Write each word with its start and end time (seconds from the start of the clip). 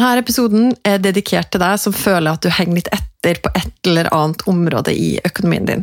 Denne 0.00 0.16
episoden 0.16 0.70
er 0.88 1.00
dedikert 1.04 1.50
til 1.52 1.60
deg 1.60 1.76
som 1.76 1.92
føler 1.92 2.32
at 2.32 2.40
du 2.40 2.48
henger 2.48 2.78
litt 2.78 2.88
etter 2.88 3.36
på 3.44 3.50
et 3.52 3.84
eller 3.84 4.06
annet 4.16 4.46
område 4.48 4.94
i 4.96 5.10
økonomien 5.28 5.66
din. 5.68 5.82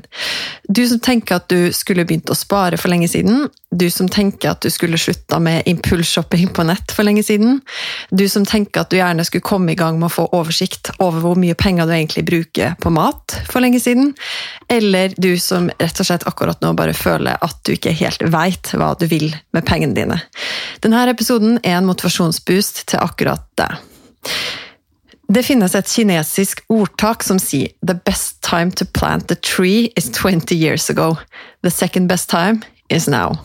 Du 0.65 0.79
som 0.89 0.97
tenker 1.05 1.35
at 1.37 1.45
du 1.53 1.69
skulle 1.69 2.01
begynt 2.01 2.31
å 2.33 2.37
spare 2.37 2.79
for 2.81 2.89
lenge 2.89 3.05
siden. 3.11 3.43
Du 3.69 3.85
som 3.93 4.07
tenker 4.09 4.55
at 4.55 4.63
du 4.65 4.71
skulle 4.73 4.97
slutta 4.97 5.37
med 5.37 5.69
impulsshopping 5.69 6.47
på 6.49 6.65
nett 6.65 6.89
for 6.97 7.05
lenge 7.05 7.21
siden. 7.27 7.59
Du 8.09 8.23
som 8.25 8.47
tenker 8.49 8.81
at 8.81 8.89
du 8.89 8.97
gjerne 8.97 9.25
skulle 9.27 9.45
komme 9.45 9.75
i 9.75 9.77
gang 9.77 9.99
med 9.99 10.09
å 10.09 10.15
få 10.15 10.25
oversikt 10.33 10.89
over 10.97 11.21
hvor 11.21 11.37
mye 11.37 11.53
penger 11.53 11.85
du 11.85 11.93
egentlig 11.93 12.23
bruker 12.25 12.73
på 12.81 12.93
mat 12.95 13.35
for 13.51 13.61
lenge 13.61 13.83
siden. 13.83 14.15
Eller 14.65 15.13
du 15.21 15.35
som 15.37 15.69
rett 15.77 16.01
og 16.01 16.09
slett 16.09 16.25
akkurat 16.25 16.65
nå 16.65 16.71
bare 16.79 16.95
føler 16.97 17.37
at 17.37 17.61
du 17.69 17.75
ikke 17.75 17.93
helt 18.01 18.25
veit 18.33 18.73
hva 18.73 18.95
du 18.97 19.05
vil 19.13 19.29
med 19.53 19.67
pengene 19.69 19.93
dine. 19.93 20.17
Denne 20.81 21.05
episoden 21.13 21.61
er 21.61 21.77
en 21.77 21.91
motivasjonsboost 21.91 22.87
til 22.89 23.05
akkurat 23.05 23.45
det. 23.61 23.69
Det 25.27 25.43
finnes 25.43 25.73
et 25.75 25.89
kinesisk 25.91 26.61
ordtak 26.71 27.23
som 27.27 27.39
sier 27.41 27.73
«The 27.83 27.97
best 28.07 28.39
time 28.47 28.71
to 28.79 28.85
plant 28.95 29.31
a 29.31 29.35
tree 29.35 29.89
is 29.99 30.07
20 30.15 30.55
years 30.55 30.89
ago. 30.89 31.17
The 31.63 31.71
second 31.71 32.07
best 32.07 32.29
time 32.31 32.63
is 32.89 33.09
now». 33.11 33.35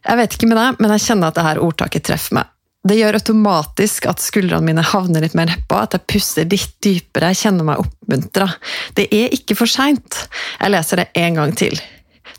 Jeg 0.00 0.16
vet 0.16 0.34
ikke 0.34 0.48
med 0.50 0.58
deg, 0.58 0.80
men 0.80 0.90
jeg 0.96 1.04
kjenner 1.10 1.30
at 1.30 1.38
dette 1.38 1.62
ordtaket 1.62 2.08
treffer 2.08 2.40
meg. 2.40 2.50
Det 2.88 2.96
gjør 2.96 3.18
automatisk 3.18 4.06
at 4.08 4.22
skuldrene 4.24 4.64
mine 4.64 4.82
havner 4.82 5.20
litt 5.20 5.36
mer 5.36 5.50
nedpå, 5.50 5.76
at 5.76 5.94
jeg 5.94 6.06
puster 6.08 6.48
litt 6.48 6.72
dypere, 6.82 7.34
jeg 7.34 7.42
kjenner 7.42 7.66
meg 7.68 7.82
oppmuntra. 7.82 8.48
Det 8.96 9.04
er 9.12 9.34
ikke 9.36 9.58
for 9.58 9.68
seint. 9.68 10.22
Jeg 10.56 10.72
leser 10.72 11.02
det 11.02 11.10
en 11.20 11.36
gang 11.36 11.52
til. 11.60 11.76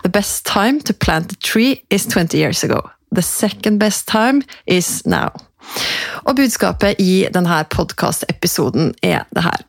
The 0.01 0.09
best 0.09 0.47
time 0.49 0.81
to 0.89 0.97
plant 0.97 1.31
a 1.31 1.37
tree 1.45 1.77
is 1.93 2.07
20 2.09 2.33
years 2.33 2.63
ago. 2.65 2.81
The 3.13 3.21
second 3.21 3.77
best 3.77 4.07
time 4.09 4.41
is 4.65 5.05
now. 5.05 5.29
Og 6.25 6.37
budskapet 6.37 7.01
i 7.01 7.25
denne 7.33 7.61
podkastepisoden 7.71 8.93
er 9.03 9.25
det 9.35 9.45
her. 9.45 9.67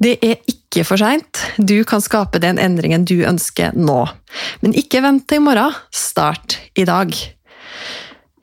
Det 0.00 0.16
er 0.26 0.40
ikke 0.50 0.84
for 0.84 1.00
seint. 1.00 1.40
Du 1.56 1.76
kan 1.88 2.02
skape 2.04 2.40
den 2.42 2.58
endringen 2.60 3.06
du 3.08 3.20
ønsker 3.24 3.76
nå. 3.76 4.02
Men 4.60 4.74
ikke 4.76 5.02
vent 5.04 5.28
til 5.30 5.40
i 5.40 5.44
morgen. 5.44 5.76
Start 5.94 6.58
i 6.76 6.86
dag. 6.88 7.14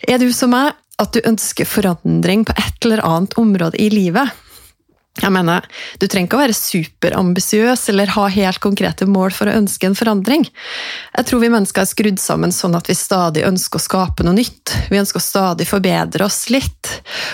Er 0.07 0.21
du 0.21 0.31
som 0.33 0.53
meg, 0.55 0.73
at 1.01 1.13
du 1.13 1.21
ønsker 1.25 1.67
forandring 1.67 2.45
på 2.47 2.55
et 2.57 2.85
eller 2.85 3.03
annet 3.05 3.37
område 3.41 3.79
i 3.81 3.89
livet? 3.93 4.31
Jeg 5.19 5.33
mener, 5.35 5.65
Du 5.99 6.07
trenger 6.07 6.29
ikke 6.29 6.37
å 6.37 6.41
være 6.41 6.55
superambisiøs 6.55 7.83
eller 7.91 8.13
ha 8.15 8.23
helt 8.31 8.61
konkrete 8.63 9.05
mål 9.05 9.33
for 9.35 9.49
å 9.51 9.57
ønske 9.59 9.89
en 9.89 9.97
forandring. 9.97 10.45
Jeg 11.17 11.27
tror 11.27 11.41
vi 11.43 11.51
mennesker 11.51 11.83
er 11.83 11.89
skrudd 11.89 12.21
sammen 12.21 12.55
sånn 12.55 12.77
at 12.79 12.87
vi 12.87 12.95
stadig 12.95 13.43
ønsker 13.45 13.77
å 13.77 13.83
skape 13.83 14.23
noe 14.23 14.39
nytt. 14.39 14.71
Vi 14.89 15.01
ønsker 15.01 15.19
å 15.19 15.25
stadig 15.25 15.67
forbedre 15.67 16.25
oss 16.25 16.45
litt. 16.49 16.93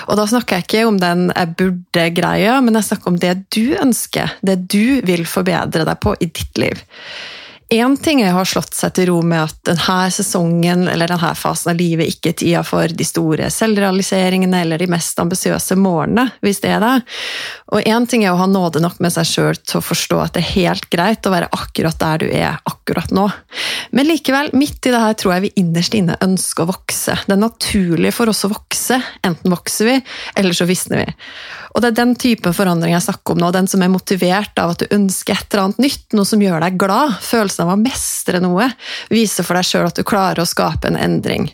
Og 0.10 0.18
da 0.18 0.26
snakker 0.26 0.58
jeg 0.58 0.68
ikke 0.68 0.86
om 0.90 0.98
den 1.02 1.30
jeg 1.30 1.54
burde-greia, 1.62 2.58
men 2.66 2.80
jeg 2.80 2.90
snakker 2.90 3.14
om 3.14 3.22
det 3.22 3.36
du 3.54 3.78
ønsker, 3.78 4.34
det 4.42 4.58
du 4.74 5.00
vil 5.06 5.28
forbedre 5.30 5.86
deg 5.86 6.02
på 6.02 6.18
i 6.18 6.32
ditt 6.34 6.58
liv. 6.58 6.82
Én 7.70 7.98
ting 8.00 8.22
er 8.24 8.32
å 8.32 8.38
ha 8.38 8.44
slått 8.48 8.78
seg 8.78 8.94
til 8.96 9.10
ro 9.10 9.18
med 9.28 9.42
at 9.44 9.58
denne 9.68 10.12
sesongen 10.16 10.86
eller 10.88 11.12
denne 11.12 11.34
fasen 11.36 11.74
av 11.74 11.82
livet 11.82 12.08
ikke 12.14 12.32
er 12.32 12.38
tida 12.40 12.62
for 12.64 12.88
de 12.88 13.04
store 13.04 13.50
selvrealiseringene 13.52 14.62
eller 14.64 14.80
de 14.80 14.88
mest 14.88 15.20
ambisiøse 15.20 15.76
målene, 15.76 16.30
hvis 16.46 16.62
det 16.64 16.72
er 16.78 16.86
det. 16.86 16.94
Og 17.76 17.84
én 17.84 18.08
ting 18.08 18.24
er 18.24 18.32
å 18.32 18.40
ha 18.40 18.48
nåde 18.48 18.80
nok 18.80 19.02
med 19.04 19.12
seg 19.18 19.28
sjøl 19.28 19.60
til 19.60 19.82
å 19.82 19.84
forstå 19.84 20.22
at 20.24 20.38
det 20.38 20.46
er 20.46 20.54
helt 20.54 20.88
greit 20.94 21.28
å 21.28 21.34
være 21.34 21.52
akkurat 21.60 22.00
der 22.00 22.24
du 22.24 22.28
er 22.30 22.56
akkurat 22.64 23.12
nå. 23.12 23.28
Men 23.92 24.08
likevel, 24.14 24.54
midt 24.56 24.88
i 24.88 24.96
det 24.96 25.04
her 25.04 25.20
tror 25.20 25.36
jeg 25.36 25.50
vi 25.50 25.56
innerst 25.60 26.00
inne 26.00 26.16
ønsker 26.24 26.64
å 26.64 26.72
vokse. 26.72 27.20
Det 27.28 27.36
er 27.36 27.44
naturlig 27.44 28.16
for 28.16 28.32
oss 28.32 28.46
å 28.48 28.54
vokse. 28.56 29.02
Enten 29.28 29.52
vokser 29.52 29.92
vi, 29.92 30.00
eller 30.40 30.56
så 30.56 30.70
visner 30.72 31.04
vi. 31.04 31.12
Og 31.78 31.84
det 31.84 31.92
er 31.92 31.98
den 32.00 32.16
typen 32.18 32.56
forandring 32.58 32.96
jeg 32.96 33.06
snakker 33.06 33.36
om 33.36 33.44
nå, 33.44 33.52
den 33.54 33.68
som 33.70 33.84
er 33.86 33.94
motivert 33.94 34.58
av 34.58 34.74
at 34.74 34.82
du 34.82 34.96
ønsker 34.96 35.38
et 35.38 35.52
eller 35.52 35.68
annet 35.68 35.84
nytt, 35.86 36.08
noe 36.18 36.26
som 36.26 36.42
gjør 36.42 36.64
deg 36.64 36.80
glad, 36.82 37.14
følelsen 37.22 37.68
av 37.68 37.76
å 37.76 37.78
mestre 37.78 38.42
noe, 38.42 38.66
vise 39.14 39.46
for 39.46 39.60
deg 39.60 39.68
sjøl 39.70 39.86
at 39.86 40.00
du 40.00 40.02
klarer 40.08 40.42
å 40.42 40.50
skape 40.50 40.90
en 40.90 40.98
endring. 40.98 41.52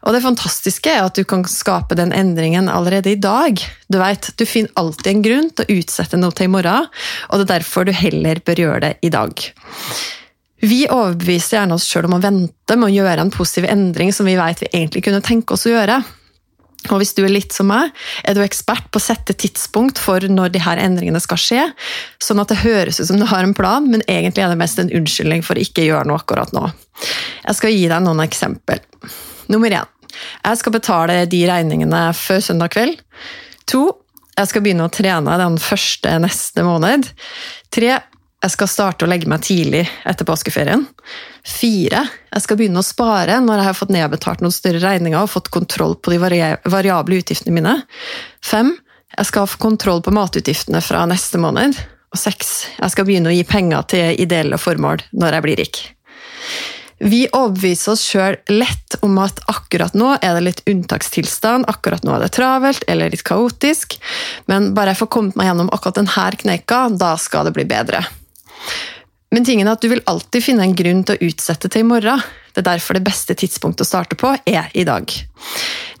Og 0.00 0.14
det 0.16 0.22
fantastiske 0.24 0.88
er 0.88 1.04
at 1.04 1.18
du 1.18 1.26
kan 1.28 1.42
skape 1.44 1.98
den 1.98 2.14
endringen 2.16 2.70
allerede 2.72 3.12
i 3.12 3.18
dag. 3.20 3.60
Du 3.92 3.98
vet, 4.00 4.30
du 4.32 4.46
finner 4.48 4.72
alltid 4.80 5.10
en 5.12 5.26
grunn 5.26 5.50
til 5.52 5.66
å 5.66 5.76
utsette 5.82 6.20
noe 6.20 6.32
til 6.32 6.48
i 6.48 6.54
morgen, 6.54 6.88
og 7.28 7.36
det 7.36 7.44
er 7.44 7.52
derfor 7.58 7.84
du 7.84 7.92
heller 7.92 8.40
bør 8.40 8.64
gjøre 8.64 8.80
det 8.86 8.94
i 9.04 9.12
dag. 9.12 9.44
Vi 10.64 10.86
overbeviser 10.88 11.58
gjerne 11.58 11.76
oss 11.76 11.88
sjøl 11.88 12.08
om 12.08 12.16
å 12.16 12.22
vente 12.24 12.76
med 12.80 12.88
å 12.88 12.94
gjøre 12.94 13.26
en 13.26 13.34
positiv 13.34 13.68
endring 13.68 14.12
som 14.16 14.28
vi 14.28 14.38
vet 14.40 14.64
vi 14.64 14.72
egentlig 14.72 15.04
kunne 15.04 15.20
tenke 15.24 15.56
oss 15.56 15.68
å 15.68 15.74
gjøre. 15.74 16.00
Og 16.88 17.02
hvis 17.02 17.12
du 17.12 17.20
er 17.26 17.32
litt 17.32 17.52
som 17.52 17.68
meg, 17.68 17.92
er 18.24 18.34
du 18.36 18.40
ekspert 18.40 18.88
på 18.88 19.00
å 19.00 19.04
sette 19.04 19.36
tidspunkt 19.36 20.00
for 20.00 20.24
når 20.24 20.54
de 20.54 20.62
her 20.64 20.80
endringene 20.80 21.20
skal 21.20 21.40
skje, 21.40 21.66
sånn 22.22 22.40
at 22.40 22.52
det 22.52 22.62
høres 22.62 23.02
ut 23.02 23.10
som 23.10 23.20
du 23.20 23.26
har 23.28 23.44
en 23.44 23.54
plan, 23.56 23.84
men 23.84 24.04
egentlig 24.08 24.46
er 24.46 24.54
det 24.54 24.60
mest 24.62 24.80
en 24.80 24.92
unnskyldning 24.96 25.44
for 25.46 25.60
å 25.60 25.64
ikke 25.64 25.84
gjøre 25.84 26.08
noe 26.08 26.22
akkurat 26.22 26.54
nå. 26.56 26.64
Jeg 27.44 27.58
skal 27.60 27.76
gi 27.76 27.86
deg 27.90 28.04
noen 28.06 28.24
eksempel. 28.24 28.80
Nummer 29.52 29.76
én. 29.76 29.96
Jeg 30.10 30.60
skal 30.60 30.74
betale 30.74 31.24
de 31.30 31.44
regningene 31.48 32.04
før 32.16 32.40
søndag 32.44 32.72
kveld. 32.74 33.02
To. 33.70 33.84
Jeg 34.38 34.48
skal 34.48 34.64
begynne 34.64 34.86
å 34.88 34.92
trene 34.92 35.36
den 35.40 35.58
første 35.60 36.16
neste 36.22 36.64
måned. 36.64 37.10
Tre. 37.74 37.98
Jeg 38.40 38.54
skal 38.54 38.70
starte 38.72 39.04
å 39.04 39.10
legge 39.10 39.28
meg 39.28 39.42
tidlig 39.44 39.82
etter 40.08 40.24
påskeferien. 40.24 40.86
Fire. 41.44 42.06
Jeg 42.32 42.44
skal 42.44 42.56
begynne 42.56 42.80
å 42.80 42.86
spare 42.86 43.36
når 43.44 43.60
jeg 43.60 43.68
har 43.68 43.76
fått 43.76 43.92
nedbetalt 43.92 44.40
noen 44.40 44.54
større 44.54 44.80
regninger 44.80 45.20
og 45.20 45.28
fått 45.28 45.50
kontroll 45.52 45.98
på 46.00 46.14
de 46.14 46.20
variable 46.72 47.20
utgiftene 47.20 47.52
mine. 47.58 47.74
Fem. 48.40 48.72
Jeg 49.12 49.28
skal 49.28 49.48
få 49.50 49.60
kontroll 49.60 50.00
på 50.06 50.14
matutgiftene 50.16 50.80
fra 50.84 51.02
neste 51.10 51.40
måned. 51.42 51.76
Og 52.10 52.18
seks. 52.18 52.70
Jeg 52.78 52.94
skal 52.94 53.06
begynne 53.06 53.28
å 53.28 53.34
gi 53.34 53.44
penger 53.46 53.84
til 53.92 54.22
ideelle 54.24 54.56
formål 54.58 55.04
når 55.12 55.36
jeg 55.36 55.44
blir 55.44 55.60
rik. 55.60 55.82
Vi 57.00 57.20
overbeviser 57.28 57.92
oss 57.92 58.02
sjøl 58.04 58.38
lett 58.52 58.96
om 59.04 59.14
at 59.22 59.38
akkurat 59.48 59.94
nå 59.96 60.14
er 60.18 60.36
det 60.36 60.42
litt 60.44 60.62
unntakstilstand, 60.68 61.68
akkurat 61.68 62.04
nå 62.04 62.12
er 62.16 62.26
det 62.26 62.32
travelt 62.36 62.84
eller 62.92 63.12
litt 63.12 63.24
kaotisk, 63.24 63.96
men 64.52 64.74
bare 64.76 64.92
jeg 64.92 65.00
får 65.00 65.12
kommet 65.16 65.38
meg 65.40 65.48
gjennom 65.48 65.72
akkurat 65.72 65.96
denne 66.02 66.40
kneika, 66.42 66.82
da 66.92 67.14
skal 67.16 67.48
det 67.48 67.56
bli 67.56 67.64
bedre. 67.68 68.04
Men 69.30 69.46
tingen 69.46 69.68
er 69.68 69.76
at 69.76 69.82
du 69.82 69.90
vil 69.92 70.02
alltid 70.10 70.42
finne 70.42 70.64
en 70.66 70.74
grunn 70.74 71.04
til 71.06 71.16
å 71.16 71.28
utsette 71.30 71.70
til 71.70 71.84
i 71.84 71.86
morgen. 71.86 72.22
Det 72.50 72.64
er 72.64 72.72
derfor 72.72 72.98
det 72.98 73.06
beste 73.06 73.36
tidspunktet 73.38 73.84
å 73.84 73.88
starte 73.88 74.18
på 74.18 74.32
er 74.48 74.72
i 74.74 74.82
dag. 74.86 75.06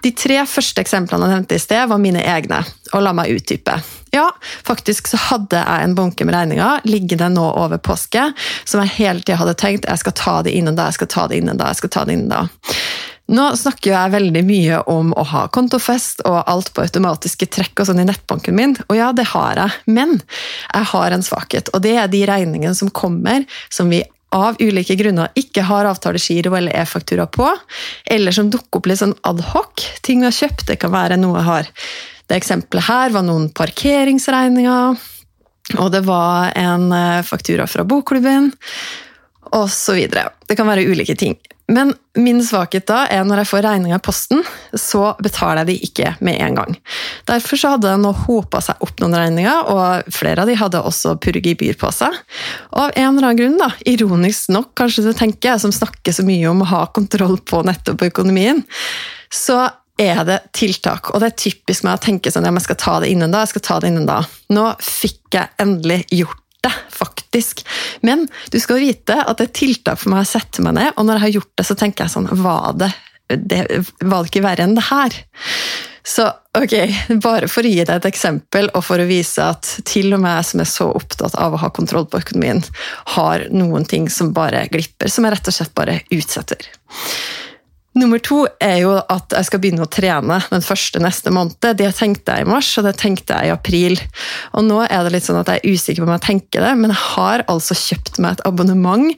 De 0.02 0.10
tre 0.16 0.40
første 0.48 0.82
eksemplene 0.82 1.28
jeg 1.28 1.36
nevnte 1.36 1.58
i 1.58 1.62
sted, 1.62 1.84
var 1.90 2.00
mine 2.02 2.22
egne, 2.26 2.58
og 2.90 3.04
la 3.04 3.12
meg 3.14 3.30
utdype. 3.36 3.76
Ja, 4.10 4.26
faktisk 4.66 5.06
så 5.12 5.20
hadde 5.28 5.60
jeg 5.60 5.86
en 5.86 5.94
bunke 5.94 6.26
med 6.26 6.34
regninger 6.34 6.82
liggende 6.88 7.28
nå 7.30 7.44
over 7.60 7.78
påske, 7.78 8.32
som 8.64 8.82
jeg 8.82 8.96
hele 8.96 9.22
tida 9.22 9.38
hadde 9.38 9.54
tenkt 9.60 9.86
jeg 9.86 10.02
skal 10.02 10.16
ta 10.18 10.36
det 10.42 10.56
innen 10.58 10.74
da, 10.74 10.88
jeg 10.90 10.98
skal 10.98 11.12
ta 11.14 11.28
det 11.30 11.38
innen 11.38 11.60
da, 11.60 11.70
jeg 11.70 11.82
skal 11.84 11.94
ta 11.94 12.04
det 12.08 12.18
innen 12.18 12.32
da. 12.32 12.42
Nå 13.30 13.46
snakker 13.56 13.92
jeg 13.92 14.12
veldig 14.14 14.42
mye 14.46 14.78
om 14.90 15.12
å 15.14 15.24
ha 15.32 15.44
kontofest 15.54 16.24
og 16.26 16.40
alt 16.50 16.72
på 16.74 16.82
automatiske 16.82 17.46
trekk 17.54 17.82
og 17.82 17.90
sånn 17.90 18.02
i 18.02 18.06
nettbanken 18.08 18.56
min, 18.56 18.74
og 18.88 18.96
ja, 18.98 19.10
det 19.14 19.28
har 19.30 19.60
jeg, 19.60 19.82
men 19.86 20.16
jeg 20.18 20.88
har 20.92 21.14
en 21.14 21.22
svakhet, 21.26 21.70
og 21.74 21.84
det 21.84 21.94
er 22.02 22.10
de 22.10 22.24
regningene 22.26 22.74
som 22.74 22.90
kommer 22.90 23.46
som 23.70 23.92
vi 23.92 24.02
av 24.34 24.58
ulike 24.62 24.94
grunner 24.98 25.30
ikke 25.38 25.64
har 25.66 25.88
avtalegiro 25.90 26.54
eller 26.58 26.74
e-faktura 26.78 27.26
på, 27.30 27.48
eller 28.06 28.34
som 28.34 28.50
dukker 28.50 28.78
opp 28.78 28.88
litt 28.90 29.00
sånn 29.02 29.16
adhoc. 29.26 29.82
Ting 30.06 30.22
vi 30.22 30.28
har 30.28 30.36
kjøpt, 30.36 30.68
det 30.68 30.78
kan 30.82 30.94
være 30.94 31.18
noe 31.18 31.40
jeg 31.40 31.48
har. 31.48 31.70
Det 32.30 32.38
eksempelet 32.38 32.86
her 32.86 33.14
var 33.14 33.26
noen 33.26 33.48
parkeringsregninger, 33.54 35.00
og 35.78 35.88
det 35.94 36.02
var 36.06 36.54
en 36.58 36.90
eh, 36.94 37.22
faktura 37.26 37.66
fra 37.70 37.86
bokklubben, 37.86 38.52
osv. 39.56 40.04
Det 40.10 40.56
kan 40.58 40.68
være 40.68 40.86
ulike 40.88 41.16
ting. 41.18 41.38
Men 41.70 41.92
min 42.18 42.40
svakhet 42.42 42.88
da 42.90 43.04
er 43.06 43.22
når 43.26 43.44
jeg 43.44 43.48
får 43.52 43.62
regninga 43.62 44.00
i 44.00 44.02
posten, 44.02 44.40
så 44.74 45.12
betaler 45.22 45.62
jeg 45.62 45.68
de 45.68 45.86
ikke 45.86 46.12
med 46.26 46.40
en 46.42 46.58
gang. 46.58 46.78
Derfor 47.30 47.60
så 47.60 47.74
hadde 47.76 47.86
det 47.86 48.02
nå 48.02 48.10
hopa 48.24 48.58
seg 48.64 48.82
opp 48.82 48.98
noen 48.98 49.14
regninger, 49.14 49.70
og 49.70 50.10
flere 50.14 50.42
av 50.42 50.50
de 50.50 50.58
hadde 50.58 50.82
også 50.82 51.14
purgebyr 51.22 51.78
på 51.78 51.92
seg. 51.94 52.16
Og 52.74 52.88
av 52.88 52.96
en 52.96 53.12
eller 53.12 53.28
annen 53.28 53.38
grunn, 53.38 53.58
da, 53.60 53.70
ironisk 53.86 54.50
nok 54.50 54.72
kanskje 54.82 55.06
det 55.06 55.14
tenker 55.20 55.52
jeg, 55.52 55.62
som 55.62 55.74
snakker 55.74 56.16
så 56.16 56.26
mye 56.26 56.50
om 56.50 56.64
å 56.66 56.70
ha 56.72 56.82
kontroll 56.96 57.38
på 57.38 57.62
nettopp 57.68 58.02
økonomien, 58.10 58.64
så 59.30 59.68
er 60.00 60.24
det 60.26 60.40
tiltak. 60.56 61.12
Og 61.12 61.22
det 61.22 61.30
er 61.30 61.40
typisk 61.44 61.84
meg 61.86 61.98
å 61.98 62.02
tenke 62.02 62.32
sånn 62.32 62.48
at 62.48 62.56
jeg 62.56 62.66
skal 62.66 62.82
ta 62.82 62.98
det 63.02 63.12
innen 63.12 63.30
da, 63.30 63.44
jeg 63.44 63.54
skal 63.54 63.66
ta 63.68 63.80
det 63.82 63.92
innen 63.92 64.08
da. 64.08 64.22
Nå 64.50 64.66
fikk 64.82 65.36
jeg 65.36 65.52
endelig 65.62 66.02
gjort 66.18 66.39
faktisk. 66.92 67.64
Men 68.00 68.28
du 68.50 68.60
skal 68.60 68.82
vite 68.82 69.16
at 69.22 69.38
det 69.38 69.48
er 69.48 69.58
tiltak 69.60 70.00
for 70.02 70.12
meg 70.12 70.24
å 70.26 70.30
sette 70.30 70.64
meg 70.64 70.76
ned, 70.76 70.92
og 70.96 71.06
når 71.06 71.18
jeg 71.18 71.26
har 71.26 71.36
gjort 71.38 71.54
det, 71.56 71.68
så 71.68 71.78
tenker 71.78 72.04
jeg 72.04 72.14
sånn 72.16 72.28
Var 72.42 72.74
det, 72.80 72.90
det, 73.36 73.62
var 74.02 74.20
det 74.20 74.32
ikke 74.32 74.44
verre 74.44 74.66
enn 74.66 74.76
det 74.76 74.88
her? 74.90 75.16
Så 76.02 76.24
ok, 76.58 76.74
bare 77.22 77.48
for 77.50 77.66
å 77.66 77.70
gi 77.70 77.82
deg 77.84 77.92
et 78.00 78.08
eksempel, 78.08 78.70
og 78.74 78.84
for 78.86 79.02
å 79.02 79.08
vise 79.08 79.44
at 79.52 79.68
til 79.86 80.14
og 80.16 80.22
med 80.24 80.38
jeg 80.38 80.48
som 80.48 80.62
er 80.62 80.70
så 80.70 80.88
opptatt 80.96 81.36
av 81.38 81.54
å 81.54 81.60
ha 81.60 81.70
kontroll 81.76 82.08
på 82.10 82.22
økonomien, 82.22 82.62
har 83.14 83.46
noen 83.52 83.84
ting 83.88 84.08
som 84.10 84.32
bare 84.34 84.64
glipper, 84.72 85.12
som 85.12 85.26
jeg 85.26 85.36
rett 85.36 85.52
og 85.52 85.56
slett 85.56 85.76
bare 85.76 86.00
utsetter. 86.10 86.70
Nummer 87.98 88.20
to 88.22 88.44
er 88.62 88.76
jo 88.84 88.92
at 89.00 89.34
jeg 89.34 89.48
skal 89.48 89.60
begynne 89.62 89.82
å 89.82 89.90
trene 89.90 90.36
den 90.52 90.62
første 90.62 91.00
neste 91.02 91.32
måned. 91.34 91.56
Det 91.58 91.88
tenkte 91.98 92.36
jeg 92.36 92.46
i 92.46 92.50
mars, 92.50 92.68
og 92.78 92.86
det 92.86 92.94
tenkte 93.00 93.34
jeg 93.34 93.50
i 93.50 93.54
april. 93.54 93.98
Og 94.54 94.62
nå 94.68 94.84
er 94.84 95.02
det 95.02 95.16
litt 95.16 95.26
sånn 95.26 95.40
at 95.40 95.50
jeg 95.50 95.58
er 95.58 95.74
usikker 95.74 96.04
på 96.04 96.06
om 96.06 96.14
jeg 96.14 96.26
tenker 96.28 96.62
det, 96.62 96.70
men 96.78 96.94
jeg 96.94 97.02
har 97.16 97.44
altså 97.50 97.74
kjøpt 97.74 98.20
meg 98.22 98.38
et 98.38 98.44
abonnement 98.46 99.10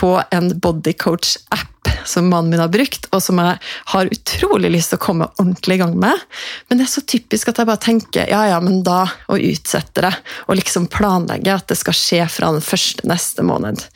på 0.00 0.16
en 0.34 0.50
bodycoach-app 0.58 1.92
som 2.06 2.26
mannen 2.30 2.50
min 2.50 2.62
har 2.62 2.72
brukt, 2.72 3.06
og 3.14 3.22
som 3.22 3.38
jeg 3.42 3.60
har 3.92 4.10
utrolig 4.10 4.72
lyst 4.74 4.90
til 4.92 4.98
å 4.98 5.04
komme 5.06 5.30
ordentlig 5.38 5.78
i 5.78 5.82
gang 5.84 5.94
med. 6.02 6.26
Men 6.66 6.80
det 6.80 6.88
er 6.88 6.92
så 6.96 7.04
typisk 7.06 7.50
at 7.50 7.62
jeg 7.62 7.70
bare 7.70 7.82
tenker 7.82 8.30
ja, 8.30 8.42
ja, 8.50 8.58
men 8.62 8.82
da, 8.86 9.04
og 9.30 9.46
utsetter 9.52 10.08
det. 10.08 10.12
Og 10.50 10.58
liksom 10.58 10.90
planlegger 10.90 11.60
at 11.60 11.70
det 11.70 11.78
skal 11.78 11.98
skje 11.98 12.22
fra 12.30 12.50
den 12.58 12.64
første 12.64 13.06
neste 13.06 13.46
måned. 13.46 13.86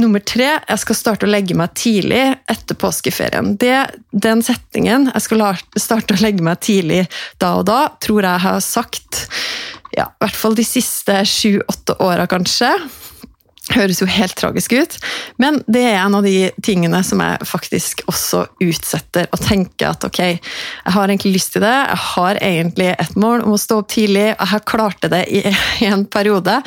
Nummer 0.00 0.22
tre, 0.24 0.48
jeg 0.64 0.80
skal 0.80 0.96
starte 0.96 1.26
å 1.26 1.30
legge 1.30 1.56
meg 1.58 1.74
tidlig 1.76 2.22
etter 2.48 2.78
påskeferien. 2.78 3.52
Det, 3.60 3.74
den 4.10 4.40
setningen, 4.44 5.10
jeg 5.12 5.24
skal 5.26 5.44
starte 5.76 6.16
å 6.16 6.22
legge 6.22 6.44
meg 6.46 6.62
tidlig 6.64 7.02
da 7.42 7.56
og 7.58 7.66
da, 7.68 7.82
tror 8.00 8.24
jeg 8.24 8.44
har 8.46 8.62
sagt 8.64 9.26
ja, 9.96 10.06
i 10.06 10.22
hvert 10.22 10.38
fall 10.38 10.56
de 10.56 10.64
siste 10.64 11.18
sju-åtte 11.26 11.98
åra, 12.00 12.24
kanskje. 12.30 12.70
Høres 13.70 14.00
jo 14.02 14.08
helt 14.10 14.34
tragisk 14.38 14.74
ut, 14.74 14.96
men 15.42 15.60
det 15.70 15.82
er 15.92 16.00
en 16.00 16.16
av 16.18 16.26
de 16.26 16.50
tingene 16.64 17.02
som 17.06 17.20
jeg 17.22 17.46
faktisk 17.48 18.02
også 18.10 18.44
utsetter. 18.64 19.28
Og 19.30 19.42
tenker 19.44 19.92
at 19.92 20.06
ok, 20.06 20.20
jeg 20.20 20.94
har 20.96 21.06
egentlig 21.06 21.34
lyst 21.36 21.54
til 21.54 21.64
det, 21.64 21.72
jeg 21.72 22.00
har 22.14 22.40
egentlig 22.42 22.90
et 22.92 23.18
mål 23.20 23.44
om 23.46 23.54
å 23.54 23.60
stå 23.60 23.80
opp 23.82 23.90
tidlig. 23.92 24.30
og 24.32 24.42
Jeg 24.42 24.52
har 24.54 24.66
klart 24.72 25.08
det 25.12 25.22
i, 25.30 25.44
en 25.90 26.06
periode. 26.10 26.60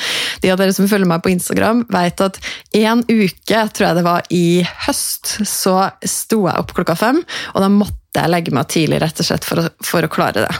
De 0.43 0.51
av 0.53 0.59
dere 0.59 0.75
som 0.75 0.87
følger 0.89 1.09
meg 1.09 1.23
på 1.25 1.33
Instagram, 1.33 1.85
vet 1.93 2.23
at 2.23 2.39
en 2.83 3.03
uke, 3.09 3.63
tror 3.73 3.87
jeg 3.87 3.99
det 3.99 4.07
var 4.07 4.29
i 4.33 4.45
høst, 4.87 5.37
så 5.47 5.77
sto 6.07 6.45
jeg 6.47 6.59
opp 6.59 6.75
klokka 6.77 6.97
fem, 6.99 7.23
og 7.53 7.63
da 7.63 7.71
måtte 7.71 8.21
jeg 8.21 8.29
legge 8.29 8.53
meg 8.53 8.69
tidlig 8.69 9.01
rett 9.01 9.19
og 9.19 9.27
slett 9.27 9.47
for 9.47 9.63
å, 9.63 9.71
for 9.83 10.05
å 10.05 10.11
klare 10.11 10.45
det. 10.45 10.53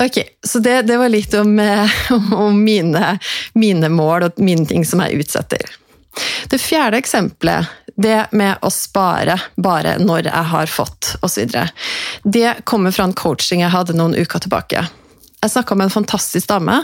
Ok, 0.00 0.18
Så 0.46 0.58
det, 0.58 0.82
det 0.82 0.96
var 0.96 1.08
litt 1.08 1.34
om, 1.34 1.58
eh, 1.58 1.90
om 2.32 2.64
mine, 2.64 3.18
mine, 3.52 3.88
mål 3.88 4.30
og 4.30 4.40
mine 4.40 4.66
ting 4.66 4.84
som 4.84 5.02
jeg 5.04 5.20
utsetter. 5.20 5.76
Det 6.50 6.58
fjerde 6.58 6.98
eksempelet, 6.98 7.68
det 8.00 8.30
med 8.32 8.64
å 8.64 8.70
spare 8.72 9.36
bare 9.60 9.98
når 10.00 10.30
jeg 10.30 10.46
har 10.54 10.72
fått 10.72 11.14
osv., 11.22 11.52
det 12.24 12.54
kommer 12.64 12.96
fra 12.96 13.06
en 13.06 13.14
coaching 13.14 13.60
jeg 13.62 13.74
hadde 13.74 13.94
noen 13.98 14.16
uker 14.16 14.42
tilbake. 14.42 14.86
Jeg 15.40 15.52
snakka 15.54 15.76
med 15.76 15.88
en 15.88 15.94
fantastisk 15.94 16.48
dame 16.48 16.74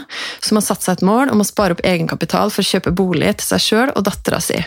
som 0.41 0.57
har 0.57 0.65
satt 0.65 0.85
seg 0.85 0.97
et 0.97 1.05
mål 1.05 1.29
om 1.33 1.41
å 1.41 1.45
spare 1.45 1.75
opp 1.75 1.83
egenkapital 1.85 2.49
for 2.53 2.63
å 2.63 2.69
kjøpe 2.69 2.93
bolig 2.97 3.35
til 3.37 3.49
seg 3.51 3.65
sjøl 3.65 3.91
og 3.93 4.05
dattera 4.07 4.39
si. 4.41 4.57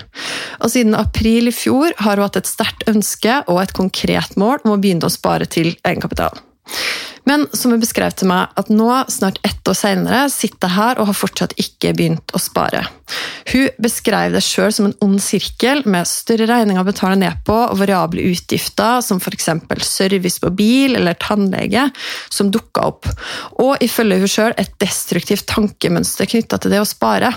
Og 0.62 0.70
siden 0.70 0.94
april 0.98 1.50
i 1.50 1.54
fjor 1.54 1.96
har 1.98 2.18
hun 2.18 2.26
hatt 2.28 2.38
et 2.38 2.50
sterkt 2.50 2.86
ønske 2.90 3.40
og 3.46 3.62
et 3.62 3.74
konkret 3.74 4.38
mål 4.38 4.62
om 4.62 4.76
å 4.76 4.78
begynne 4.78 5.06
å 5.06 5.14
spare 5.14 5.48
til 5.50 5.72
egenkapital. 5.82 6.38
Men 7.28 7.46
som 7.52 7.74
hun 7.74 7.82
beskrev 7.82 8.14
til 8.16 8.30
meg, 8.30 8.52
at 8.58 8.70
nå, 8.72 8.88
snart 9.12 9.40
ett 9.46 9.68
år 9.68 9.76
senere, 9.76 10.22
sitter 10.32 10.68
jeg 10.68 10.76
her 10.76 11.00
og 11.00 11.10
har 11.10 11.18
fortsatt 11.18 11.54
ikke 11.60 11.92
begynt 11.96 12.34
å 12.34 12.40
spare. 12.40 12.84
Hun 13.50 13.68
beskrev 13.82 14.34
det 14.34 14.42
sjøl 14.44 14.72
som 14.74 14.88
en 14.88 14.96
ond 15.04 15.20
sirkel 15.22 15.82
med 15.90 16.08
større 16.08 16.48
regninger 16.50 16.82
å 16.82 16.88
betale 16.88 17.18
ned 17.20 17.42
på 17.46 17.56
og 17.66 17.78
variable 17.80 18.24
utgifter 18.30 19.02
som 19.04 19.20
f.eks. 19.20 19.50
service 19.86 20.40
på 20.42 20.52
bil 20.56 20.96
eller 20.98 21.18
tannlege, 21.20 21.88
som 22.30 22.50
dukka 22.52 22.88
opp. 22.92 23.10
Og 23.62 23.76
ifølge 23.84 24.20
hun 24.22 24.34
sjøl 24.34 24.56
et 24.56 24.74
destruktivt 24.82 25.48
tankemønster 25.50 26.30
knytta 26.30 26.60
til 26.60 26.76
det 26.76 26.82
å 26.82 26.88
spare. 26.88 27.32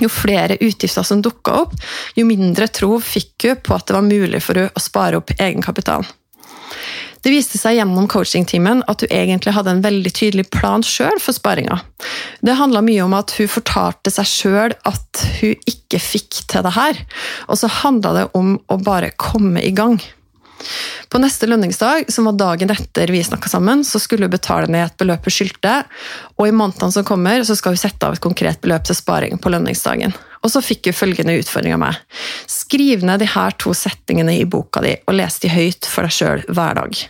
Jo 0.00 0.08
flere 0.08 0.56
utgifter 0.64 1.04
som 1.04 1.20
dukka 1.24 1.58
opp, 1.66 1.76
jo 2.16 2.24
mindre 2.24 2.68
tro 2.72 2.96
fikk 3.02 3.48
hun 3.50 3.60
på 3.60 3.76
at 3.76 3.88
det 3.88 3.96
var 3.98 4.06
mulig 4.06 4.40
for 4.44 4.58
hun 4.62 4.72
å 4.72 4.82
spare 4.82 5.20
opp 5.20 5.34
egenkapitalen. 5.36 6.08
Det 7.22 7.30
viste 7.30 7.58
seg 7.60 7.76
gjennom 7.78 8.08
coachingtimen 8.10 8.82
at 8.90 9.04
hun 9.04 9.12
egentlig 9.14 9.54
hadde 9.54 9.76
en 9.76 9.84
veldig 9.84 10.12
tydelig 10.16 10.48
plan 10.54 10.82
sjøl 10.86 11.20
for 11.22 11.36
sparinga. 11.36 11.78
Det 12.42 12.56
handla 12.58 12.82
mye 12.82 13.04
om 13.04 13.14
at 13.14 13.34
hun 13.38 13.50
fortalte 13.50 14.10
seg 14.10 14.26
sjøl 14.28 14.74
at 14.88 15.22
hun 15.38 15.68
ikke 15.70 16.02
fikk 16.02 16.42
til 16.50 16.66
det 16.66 16.74
her, 16.74 16.98
og 17.46 17.60
så 17.60 17.70
handla 17.82 18.16
det 18.16 18.26
om 18.38 18.56
å 18.66 18.80
bare 18.82 19.12
komme 19.22 19.62
i 19.62 19.70
gang. 19.76 20.00
På 21.12 21.20
neste 21.22 21.48
lønningsdag, 21.50 22.10
som 22.12 22.28
var 22.28 22.38
dagen 22.40 22.72
etter 22.74 23.12
vi 23.12 23.22
snakka 23.24 23.50
sammen, 23.52 23.84
så 23.84 24.00
skulle 24.02 24.28
hun 24.28 24.34
betale 24.34 24.70
ned 24.70 24.86
et 24.86 24.98
beløp 25.00 25.28
hun 25.28 25.36
skyldte, 25.36 25.78
og 26.38 26.48
i 26.48 26.54
månedene 26.56 26.94
som 26.94 27.06
kommer, 27.06 27.44
så 27.46 27.56
skal 27.58 27.76
hun 27.76 27.82
sette 27.82 28.06
av 28.06 28.16
et 28.16 28.24
konkret 28.24 28.60
beløp 28.64 28.86
til 28.88 28.98
sparing 28.98 29.40
på 29.42 29.52
lønningsdagen. 29.52 30.14
Og 30.42 30.50
så 30.50 30.62
fikk 30.64 30.88
hun 30.90 30.96
følgende 30.98 31.36
utfordring 31.38 31.76
av 31.76 31.82
meg. 31.84 32.00
Skriv 32.50 33.04
ned 33.06 33.22
de 33.22 33.28
her 33.30 33.54
to 33.62 33.74
settingene 33.78 34.34
i 34.40 34.48
boka 34.48 34.82
di, 34.82 34.96
og 35.06 35.14
les 35.18 35.38
de 35.42 35.52
høyt 35.52 35.86
for 35.86 36.08
deg 36.08 36.16
sjøl 36.16 36.42
hver 36.50 36.80
dag. 36.80 37.04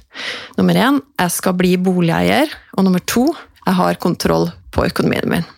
Nummer 0.58 0.76
én 0.76 1.00
jeg 1.00 1.34
skal 1.38 1.56
bli 1.56 1.78
boligeier. 1.80 2.52
Og 2.76 2.84
nummer 2.84 3.02
to 3.08 3.30
jeg 3.62 3.78
har 3.78 4.00
kontroll 4.02 4.50
på 4.74 4.84
økonomien 4.88 5.28
min. 5.30 5.48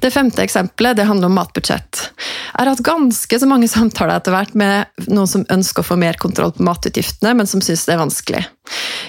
Det 0.00 0.10
femte 0.10 0.42
eksempelet 0.42 0.96
det 0.96 1.06
handler 1.08 1.30
om 1.30 1.36
matbudsjett. 1.36 2.00
Jeg 2.50 2.58
har 2.58 2.70
hatt 2.72 2.84
ganske 2.86 3.40
så 3.40 3.48
mange 3.48 3.68
samtaler 3.70 4.16
etter 4.16 4.34
hvert 4.34 4.54
med 4.58 5.08
noen 5.10 5.28
som 5.30 5.46
ønsker 5.52 5.84
å 5.84 5.90
få 5.90 5.98
mer 6.00 6.18
kontroll 6.20 6.54
på 6.56 6.64
matutgiftene, 6.66 7.34
men 7.36 7.48
som 7.50 7.62
syns 7.64 7.84
det 7.88 7.96
er 7.96 8.02
vanskelig. 8.02 8.44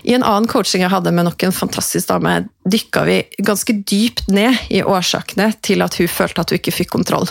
I 0.04 0.16
en 0.18 0.26
annen 0.26 0.50
coaching 0.50 0.84
jeg 0.84 0.92
hadde 0.92 1.14
med 1.14 1.28
nok 1.28 1.46
en 1.46 1.56
fantastisk 1.56 2.10
dame, 2.10 2.42
dykka 2.66 3.06
vi 3.08 3.22
ganske 3.46 3.76
dypt 3.88 4.28
ned 4.34 4.58
i 4.74 4.82
årsakene 4.84 5.52
til 5.64 5.86
at 5.86 5.98
hun 6.00 6.12
følte 6.12 6.44
at 6.44 6.52
hun 6.52 6.62
ikke 6.62 6.76
fikk 6.82 6.94
kontroll. 6.98 7.30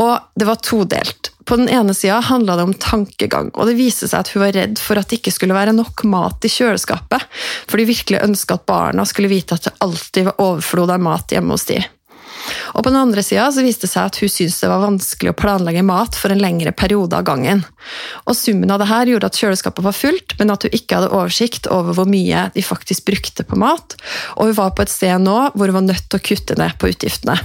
Og 0.00 0.16
det 0.38 0.48
var 0.48 0.62
todelt. 0.64 1.32
På 1.44 1.56
den 1.58 1.68
ene 1.68 1.94
sida 1.96 2.20
handla 2.22 2.56
det 2.56 2.66
om 2.68 2.74
tankegang, 2.78 3.50
og 3.54 3.66
det 3.66 3.78
viste 3.78 4.06
seg 4.06 4.22
at 4.22 4.28
hun 4.32 4.44
var 4.44 4.54
redd 4.54 4.78
for 4.78 5.00
at 5.00 5.10
det 5.10 5.18
ikke 5.18 5.32
skulle 5.34 5.56
være 5.56 5.74
nok 5.74 6.04
mat 6.08 6.46
i 6.46 6.52
kjøleskapet, 6.52 7.24
for 7.66 7.80
de 7.80 7.88
virkelig 7.88 8.20
ønska 8.22 8.60
at 8.60 8.68
barna 8.70 9.06
skulle 9.08 9.32
vite 9.32 9.58
at 9.58 9.66
det 9.66 9.78
alltid 9.82 10.28
var 10.30 10.44
overflod 10.44 10.94
av 10.94 11.02
mat 11.02 11.34
hjemme 11.34 11.56
hos 11.56 11.66
de. 11.72 11.80
Og 12.74 12.84
på 12.84 12.90
den 12.90 13.00
andre 13.00 13.24
sida 13.24 13.48
viste 13.64 13.86
det 13.86 13.92
seg 13.92 14.10
at 14.10 14.18
hun 14.22 14.32
syntes 14.32 14.60
det 14.62 14.70
var 14.70 14.84
vanskelig 14.84 15.32
å 15.32 15.38
planlegge 15.38 15.84
mat 15.86 16.18
for 16.18 16.32
en 16.32 16.42
lengre 16.42 16.72
periode 16.76 17.18
av 17.18 17.26
gangen. 17.28 17.64
Og 18.26 18.36
Summen 18.38 18.72
av 18.72 18.82
det 18.82 18.90
her 18.90 19.12
gjorde 19.12 19.30
at 19.30 19.38
kjøleskapet 19.40 19.86
var 19.86 19.96
fullt, 19.96 20.36
men 20.40 20.54
at 20.54 20.66
hun 20.66 20.76
ikke 20.76 20.98
hadde 20.98 21.12
oversikt 21.14 21.70
over 21.72 21.96
hvor 21.96 22.10
mye 22.10 22.48
de 22.54 22.64
faktisk 22.64 23.08
brukte 23.10 23.46
på 23.46 23.58
mat, 23.60 23.96
og 24.36 24.50
hun 24.50 24.58
var 24.58 24.74
på 24.76 24.86
et 24.86 24.92
sted 24.92 25.16
nå 25.22 25.38
hvor 25.54 25.70
hun 25.70 25.80
var 25.82 25.88
nødt 25.90 26.06
til 26.08 26.20
å 26.20 26.28
kutte 26.30 26.58
ned 26.60 26.78
på 26.80 26.92
utgiftene. 26.92 27.38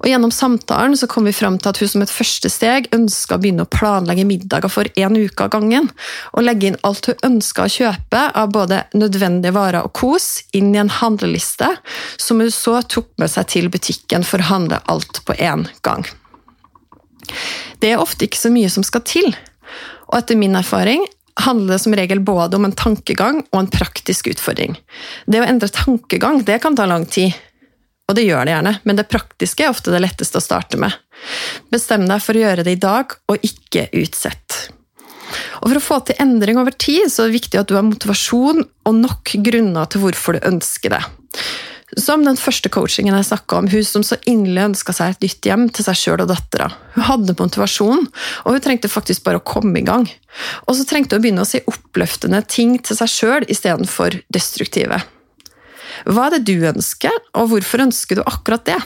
Og 0.00 0.08
Gjennom 0.10 0.32
samtalen 0.34 0.96
så 0.98 1.06
kom 1.10 1.28
vi 1.28 1.32
fram 1.32 1.56
til 1.62 1.70
at 1.70 1.78
hun 1.80 1.90
som 1.90 2.02
et 2.04 2.12
første 2.12 2.50
steg 2.50 2.88
ønska 2.94 3.36
å 3.36 3.42
begynne 3.42 3.64
å 3.64 3.70
planlegge 3.70 4.26
middager 4.26 4.72
for 4.72 4.90
én 4.98 5.14
uke 5.14 5.46
av 5.46 5.52
gangen, 5.54 5.88
og 6.34 6.44
legge 6.44 6.68
inn 6.68 6.80
alt 6.86 7.08
hun 7.08 7.22
ønska 7.30 7.64
å 7.64 7.72
kjøpe 7.76 8.24
av 8.34 8.50
både 8.54 8.82
nødvendige 8.98 9.54
varer 9.54 9.86
og 9.86 9.94
kos 9.96 10.42
inn 10.52 10.74
i 10.74 10.82
en 10.82 10.92
handleliste, 10.92 11.70
som 12.18 12.42
hun 12.42 12.52
så 12.52 12.80
tok 12.82 13.12
med 13.22 13.30
seg 13.30 13.48
til 13.54 13.70
butikken 13.72 14.26
for 14.26 14.42
å 14.42 14.50
handle 14.50 14.82
alt 14.90 15.22
på 15.24 15.38
én 15.38 15.68
gang. 15.86 16.04
Det 17.80 17.94
er 17.94 18.02
ofte 18.02 18.26
ikke 18.26 18.42
så 18.42 18.52
mye 18.52 18.70
som 18.72 18.84
skal 18.84 19.06
til, 19.06 19.32
og 20.10 20.18
etter 20.18 20.36
min 20.36 20.58
erfaring 20.58 21.06
handler 21.40 21.74
det 21.74 21.82
som 21.82 21.94
regel 21.96 22.20
både 22.22 22.58
om 22.58 22.66
en 22.66 22.76
tankegang 22.76 23.40
og 23.50 23.58
en 23.58 23.70
praktisk 23.72 24.28
utfordring. 24.30 24.76
Det 25.26 25.40
å 25.40 25.46
endre 25.48 25.70
tankegang 25.72 26.44
det 26.46 26.60
kan 26.62 26.76
ta 26.78 26.86
lang 26.86 27.06
tid, 27.10 27.34
og 28.04 28.16
det 28.18 28.26
gjør 28.26 28.44
det 28.44 28.54
gjerne, 28.54 28.74
men 28.84 28.98
det 28.98 29.08
praktiske 29.08 29.64
er 29.64 29.72
ofte 29.72 29.92
det 29.94 30.02
letteste 30.04 30.40
å 30.40 30.44
starte 30.44 30.80
med. 30.80 30.92
Bestem 31.72 32.04
deg 32.08 32.20
for 32.22 32.36
å 32.36 32.42
gjøre 32.44 32.64
det 32.66 32.76
i 32.76 32.80
dag, 32.82 33.14
og 33.30 33.46
ikke 33.46 33.88
utsett. 33.96 34.58
Og 35.62 35.70
For 35.70 35.78
å 35.78 35.82
få 35.82 36.00
til 36.04 36.20
endring 36.22 36.58
over 36.60 36.74
tid 36.76 37.08
så 37.10 37.24
er 37.24 37.30
det 37.30 37.40
viktig 37.40 37.60
at 37.60 37.70
du 37.70 37.78
har 37.78 37.86
motivasjon 37.86 38.60
og 38.62 38.98
nok 38.98 39.36
grunner 39.46 39.88
til 39.88 40.04
hvorfor 40.04 40.36
du 40.36 40.48
ønsker 40.50 40.92
det. 40.92 41.00
Som 42.00 42.24
den 42.26 42.38
første 42.40 42.70
coachingen 42.72 43.14
jeg 43.14 43.28
snakka 43.28 43.60
om, 43.60 43.68
hun 43.70 43.84
som 43.86 44.02
så 44.06 44.18
inderlig 44.26 44.64
ønska 44.70 44.94
seg 44.96 45.14
et 45.14 45.24
nytt 45.24 45.48
hjem 45.48 45.66
til 45.70 45.86
seg 45.86 45.98
sjøl 46.00 46.24
og 46.24 46.30
dattera. 46.32 46.68
Hun 46.96 47.06
hadde 47.06 47.36
motivasjon, 47.38 48.08
og 48.44 48.56
hun 48.56 48.64
trengte 48.64 48.90
faktisk 48.90 49.24
bare 49.26 49.38
å 49.38 49.46
komme 49.46 49.78
i 49.78 49.86
gang. 49.86 50.08
Og 50.66 50.74
så 50.74 50.86
trengte 50.90 51.14
hun 51.14 51.22
å 51.22 51.24
begynne 51.24 51.44
å 51.46 51.48
si 51.48 51.62
oppløftende 51.70 52.42
ting 52.50 52.76
til 52.82 52.98
seg 52.98 53.12
sjøl 53.12 53.46
istedenfor 53.52 54.18
destruktive. 54.34 55.04
Hva 56.08 56.28
er 56.28 56.36
det 56.36 56.44
du 56.50 56.68
ønsker, 56.68 57.14
og 57.38 57.50
hvorfor 57.52 57.84
ønsker 57.86 58.20
du 58.20 58.24
akkurat 58.26 58.66
det? 58.68 58.80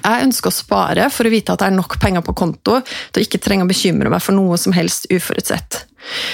Jeg 0.00 0.24
ønsker 0.24 0.50
å 0.50 0.54
spare 0.54 1.06
for 1.12 1.28
å 1.28 1.32
vite 1.32 1.52
at 1.52 1.60
det 1.60 1.68
er 1.68 1.76
nok 1.76 1.98
penger 2.00 2.24
på 2.26 2.34
konto 2.38 2.78
til 2.82 3.20
å 3.20 3.24
ikke 3.26 3.40
trenge 3.42 3.66
å 3.66 3.70
bekymre 3.70 4.10
meg 4.10 4.22
for 4.24 4.36
noe 4.36 4.56
som 4.58 4.74
helst 4.74 5.06
uforutsett. 5.12 5.84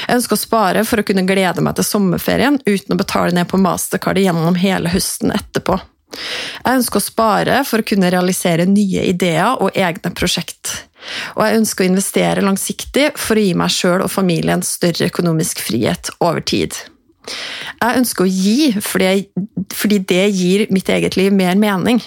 Jeg 0.06 0.20
ønsker 0.20 0.36
å 0.36 0.40
spare 0.40 0.84
for 0.86 1.02
å 1.02 1.06
kunne 1.06 1.26
glede 1.26 1.64
meg 1.64 1.76
til 1.76 1.88
sommerferien 1.88 2.60
uten 2.64 2.94
å 2.94 3.00
betale 3.00 3.34
ned 3.34 3.50
på 3.50 3.60
mastercardet 3.60 4.28
gjennom 4.28 4.56
hele 4.60 4.92
høsten 4.92 5.34
etterpå. 5.34 5.80
Jeg 6.62 6.78
ønsker 6.78 7.00
å 7.00 7.04
spare 7.04 7.60
for 7.66 7.82
å 7.82 7.86
kunne 7.86 8.10
realisere 8.14 8.68
nye 8.70 9.08
ideer 9.10 9.58
og 9.60 9.74
egne 9.74 10.12
prosjekt. 10.16 10.86
Og 11.36 11.42
jeg 11.44 11.60
ønsker 11.60 11.84
å 11.84 11.90
investere 11.90 12.44
langsiktig 12.46 13.08
for 13.20 13.38
å 13.38 13.42
gi 13.42 13.54
meg 13.58 13.74
sjøl 13.74 14.06
og 14.06 14.12
familien 14.14 14.62
større 14.66 15.10
økonomisk 15.10 15.60
frihet 15.66 16.14
over 16.20 16.42
tid. 16.46 16.78
Jeg 17.76 18.00
ønsker 18.00 18.24
å 18.24 18.30
gi 18.30 18.70
fordi, 18.82 19.26
fordi, 19.74 19.98
det 20.08 20.24
gir 20.34 20.66
mitt 20.74 20.88
eget 20.92 21.16
liv 21.18 21.34
mer 21.34 21.58
mening. 21.60 22.00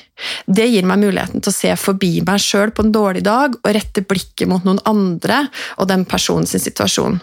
Det 0.47 0.67
gir 0.69 0.87
meg 0.87 1.01
muligheten 1.03 1.43
til 1.43 1.51
å 1.51 1.55
se 1.55 1.75
forbi 1.79 2.11
meg 2.27 2.41
sjøl 2.43 2.73
på 2.75 2.85
en 2.85 2.93
dårlig 2.95 3.23
dag 3.27 3.55
og 3.59 3.73
rette 3.75 4.03
blikket 4.05 4.49
mot 4.51 4.65
noen 4.67 4.81
andre 4.89 5.45
og 5.77 5.89
den 5.91 6.05
personens 6.09 6.55
situasjon. 6.55 7.19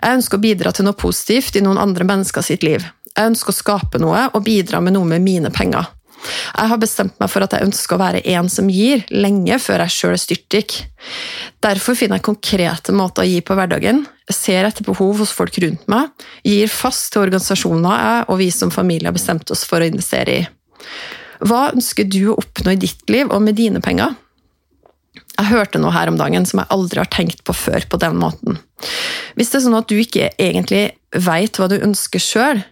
Jeg 0.00 0.20
ønsker 0.20 0.40
å 0.40 0.44
bidra 0.44 0.72
til 0.74 0.88
noe 0.88 0.98
positivt 0.98 1.56
i 1.56 1.64
noen 1.64 1.80
andre 1.80 2.06
mennesker 2.08 2.44
sitt 2.44 2.66
liv. 2.66 2.84
Jeg 3.14 3.30
ønsker 3.30 3.52
å 3.52 3.60
skape 3.60 4.00
noe 4.02 4.26
og 4.32 4.42
bidra 4.46 4.80
med 4.82 4.96
noe 4.96 5.08
med 5.08 5.22
mine 5.24 5.52
penger. 5.54 5.86
Jeg 6.24 6.70
har 6.70 6.80
bestemt 6.80 7.18
meg 7.20 7.30
for 7.32 7.44
at 7.44 7.54
jeg 7.54 7.66
ønsker 7.66 7.96
å 7.96 8.00
være 8.00 8.22
en 8.34 8.48
som 8.52 8.68
gir, 8.72 9.04
lenge 9.12 9.58
før 9.62 9.84
jeg 9.84 9.94
sjøl 9.94 10.14
er 10.16 10.22
styrtrik. 10.22 10.76
Derfor 11.64 11.98
finner 11.98 12.20
jeg 12.20 12.28
konkrete 12.30 12.94
måter 12.96 13.24
å 13.24 13.28
gi 13.28 13.40
på 13.44 13.56
hverdagen, 13.58 14.04
ser 14.32 14.64
etter 14.68 14.86
behov 14.86 15.20
hos 15.20 15.34
folk 15.36 15.58
rundt 15.62 15.84
meg, 15.92 16.10
gir 16.46 16.72
fast 16.72 17.12
til 17.12 17.26
organisasjoner 17.26 18.04
jeg 18.06 18.26
og 18.28 18.40
vi 18.40 18.50
som 18.54 18.72
familie 18.72 19.10
har 19.10 19.16
bestemt 19.16 19.52
oss 19.52 19.66
for 19.68 19.84
å 19.84 19.88
investere 19.88 20.38
i. 20.40 20.44
Hva 21.44 21.68
ønsker 21.74 22.08
du 22.08 22.22
å 22.30 22.38
oppnå 22.40 22.72
i 22.72 22.80
ditt 22.80 23.04
liv 23.12 23.28
og 23.28 23.42
med 23.44 23.58
dine 23.58 23.82
penger? 23.84 24.14
Jeg 25.34 25.50
hørte 25.50 25.80
noe 25.82 25.92
her 25.94 26.10
om 26.10 26.18
dagen 26.18 26.46
som 26.46 26.60
jeg 26.62 26.70
aldri 26.74 27.00
har 27.02 27.10
tenkt 27.10 27.42
på 27.46 27.54
før 27.56 27.84
på 27.90 27.98
den 28.00 28.16
måten. 28.20 28.58
Hvis 29.34 29.50
det 29.50 29.58
er 29.58 29.64
sånn 29.66 29.78
at 29.78 29.90
du 29.90 29.98
ikke 29.98 30.30
egentlig 30.38 30.84
veit 31.26 31.58
hva 31.58 31.68
du 31.70 31.76
ønsker 31.80 32.22
sjøl, 32.22 32.62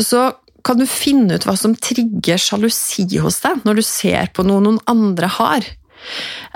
så 0.00 0.32
kan 0.66 0.80
du 0.80 0.86
finne 0.88 1.36
ut 1.36 1.46
hva 1.46 1.56
som 1.58 1.76
trigger 1.76 2.40
sjalusi 2.40 3.06
hos 3.22 3.42
deg 3.44 3.62
når 3.66 3.80
du 3.80 3.86
ser 3.86 4.32
på 4.34 4.46
noe 4.46 4.62
noen 4.64 4.82
andre 4.90 5.30
har. 5.38 5.70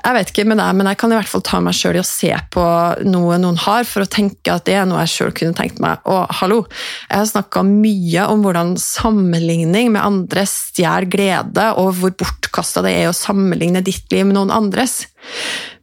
Jeg 0.06 0.14
vet 0.14 0.30
ikke 0.30 0.44
med 0.46 0.58
deg, 0.60 0.74
men 0.78 0.88
jeg 0.90 0.98
kan 1.00 1.12
i 1.12 1.16
hvert 1.16 1.30
fall 1.30 1.42
ta 1.46 1.58
meg 1.62 1.74
sjøl 1.74 1.98
i 1.98 2.02
å 2.02 2.06
se 2.06 2.30
på 2.54 2.64
noe 3.06 3.38
noen 3.42 3.58
har, 3.62 3.86
for 3.88 4.04
å 4.04 4.10
tenke 4.10 4.52
at 4.52 4.66
det 4.68 4.76
er 4.78 4.86
noe 4.88 5.02
jeg 5.04 5.12
sjøl 5.14 5.32
kunne 5.38 5.56
tenkt 5.58 5.80
meg. 5.82 6.02
Og 6.10 6.30
hallo, 6.40 6.60
jeg 7.08 7.20
har 7.20 7.28
snakka 7.30 7.62
mye 7.66 8.26
om 8.30 8.44
hvordan 8.44 8.74
sammenligning 8.80 9.92
med 9.94 10.02
andre 10.02 10.46
stjeler 10.50 11.08
glede, 11.10 11.68
og 11.80 11.94
hvor 12.00 12.14
bortkasta 12.22 12.84
det 12.86 12.94
er 13.00 13.10
å 13.10 13.16
sammenligne 13.16 13.82
ditt 13.86 14.10
liv 14.14 14.26
med 14.28 14.38
noen 14.38 14.54
andres. 14.54 15.04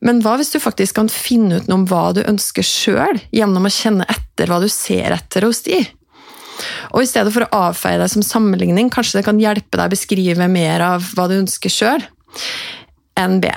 Men 0.04 0.22
hva 0.24 0.38
hvis 0.40 0.54
du 0.56 0.60
faktisk 0.64 1.00
kan 1.00 1.12
finne 1.12 1.60
ut 1.60 1.68
noe 1.68 1.82
om 1.82 1.90
hva 1.90 2.06
du 2.16 2.24
ønsker 2.24 2.68
sjøl, 2.68 3.20
gjennom 3.36 3.68
å 3.68 3.74
kjenne 3.74 4.08
etter 4.12 4.52
hva 4.52 4.62
du 4.64 4.70
ser 4.72 5.16
etter 5.16 5.48
hos 5.48 5.64
de? 5.68 5.84
Og 6.94 7.04
i 7.04 7.10
stedet 7.10 7.34
for 7.34 7.46
å 7.46 7.68
avfeie 7.70 8.00
deg 8.02 8.12
som 8.14 8.26
sammenligning, 8.26 8.92
kanskje 8.94 9.20
det 9.20 9.28
kan 9.28 9.42
hjelpe 9.42 9.78
deg 9.80 9.90
å 9.90 9.94
beskrive 9.94 10.48
mer 10.52 10.86
av 10.86 11.14
hva 11.18 11.28
du 11.30 11.40
ønsker 11.40 11.74
sjøl. 11.74 12.06
NB. 13.20 13.48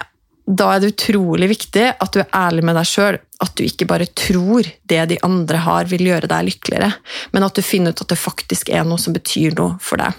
Da 0.47 0.69
er 0.73 0.83
det 0.83 0.93
utrolig 0.93 1.49
viktig 1.51 1.87
at 1.91 2.13
du 2.15 2.21
er 2.23 2.31
ærlig 2.39 2.65
med 2.69 2.79
deg 2.79 2.89
sjøl. 2.89 3.19
At 3.43 3.57
du 3.59 3.65
ikke 3.67 3.89
bare 3.91 4.07
tror 4.17 4.69
det 4.89 5.03
de 5.11 5.19
andre 5.27 5.61
har 5.67 5.89
vil 5.91 6.07
gjøre 6.09 6.31
deg 6.31 6.47
lykkeligere, 6.49 6.93
men 7.35 7.45
at 7.45 7.59
du 7.59 7.65
finner 7.67 7.93
ut 7.93 8.05
at 8.05 8.15
det 8.15 8.21
faktisk 8.21 8.71
er 8.73 8.87
noe 8.89 9.01
som 9.03 9.17
betyr 9.17 9.59
noe 9.59 9.77
for 9.83 10.01
deg. 10.01 10.15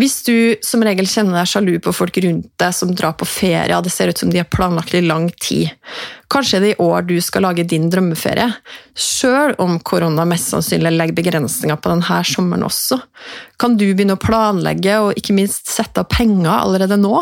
Hvis 0.00 0.20
du 0.26 0.36
som 0.64 0.84
regel 0.84 1.08
kjenner 1.08 1.40
deg 1.40 1.50
sjalu 1.50 1.74
på 1.82 1.94
folk 1.96 2.18
rundt 2.24 2.48
deg 2.60 2.74
som 2.76 2.92
drar 2.96 3.16
på 3.18 3.28
ferie, 3.28 3.76
og 3.76 3.86
det 3.86 3.94
ser 3.94 4.12
ut 4.12 4.18
som 4.18 4.32
de 4.32 4.42
har 4.42 4.50
planlagt 4.52 4.94
i 4.94 5.04
lang 5.04 5.28
tid, 5.40 5.72
kanskje 6.32 6.60
det 6.62 6.70
er 6.72 6.76
i 6.76 6.86
år 6.86 7.06
du 7.06 7.14
skal 7.22 7.44
lage 7.46 7.66
din 7.68 7.88
drømmeferie, 7.92 8.48
sjøl 8.96 9.54
om 9.62 9.78
korona 9.86 10.24
mest 10.28 10.50
sannsynlig 10.52 10.92
legger 10.94 11.16
begrensninger 11.16 11.78
på 11.78 11.92
denne 11.92 12.20
sommeren 12.26 12.66
også, 12.66 12.98
kan 13.60 13.76
du 13.78 13.86
begynne 13.88 14.16
å 14.18 14.20
planlegge 14.20 14.98
og 15.04 15.18
ikke 15.18 15.36
minst 15.36 15.70
sette 15.70 16.02
av 16.02 16.10
penger 16.12 16.52
allerede 16.52 16.98
nå? 17.00 17.14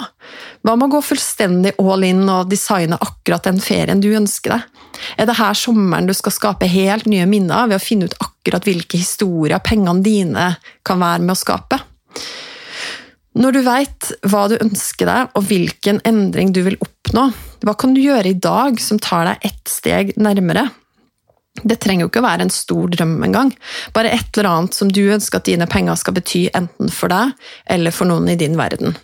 Hva 0.64 0.74
med 0.74 0.88
å 0.88 0.96
gå 0.96 1.02
fullstendig 1.04 1.76
all 1.82 2.06
in 2.06 2.24
og 2.26 2.50
designe 2.50 2.98
akkurat 2.98 3.46
den 3.46 3.60
ferien 3.62 4.02
du 4.02 4.10
ønsker 4.16 4.56
deg? 4.56 4.70
Er 5.18 5.28
det 5.28 5.38
her 5.38 5.56
sommeren 5.58 6.08
du 6.08 6.14
skal 6.16 6.34
skape 6.34 6.68
helt 6.70 7.08
nye 7.10 7.26
minner 7.30 7.68
ved 7.68 7.78
å 7.78 7.82
finne 7.84 8.08
ut 8.08 8.16
akkurat 8.22 8.66
hvilke 8.66 9.00
historier 9.00 9.62
pengene 9.64 10.04
dine 10.04 10.54
kan 10.86 11.02
være 11.02 11.22
med 11.24 11.36
å 11.36 11.38
skape? 11.38 11.80
Når 13.34 13.56
du 13.56 13.60
veit 13.66 14.10
hva 14.30 14.44
du 14.50 14.54
ønsker 14.62 15.10
deg, 15.10 15.32
og 15.34 15.46
hvilken 15.48 15.98
endring 16.06 16.52
du 16.54 16.62
vil 16.66 16.78
oppnå, 16.78 17.26
hva 17.64 17.74
kan 17.78 17.94
du 17.96 18.02
gjøre 18.02 18.30
i 18.30 18.38
dag 18.38 18.78
som 18.82 19.00
tar 19.02 19.26
deg 19.26 19.48
ett 19.50 19.70
steg 19.70 20.12
nærmere? 20.20 20.68
Det 21.62 21.78
trenger 21.82 22.04
jo 22.04 22.10
ikke 22.10 22.22
å 22.22 22.26
være 22.26 22.46
en 22.46 22.52
stor 22.52 22.90
drøm 22.90 23.16
engang, 23.26 23.50
bare 23.94 24.12
et 24.14 24.30
eller 24.34 24.50
annet 24.50 24.76
som 24.76 24.90
du 24.90 25.02
ønsker 25.14 25.38
at 25.38 25.48
dine 25.48 25.66
penger 25.70 25.98
skal 25.98 26.16
bety 26.16 26.48
enten 26.54 26.90
for 26.94 27.10
deg 27.10 27.34
eller 27.70 27.94
for 27.94 28.10
noen 28.10 28.30
i 28.30 28.38
din 28.38 28.58
verden. 28.58 28.94